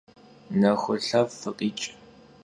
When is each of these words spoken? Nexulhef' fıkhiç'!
Nexulhef' 0.59 1.37
fıkhiç'! 1.41 1.87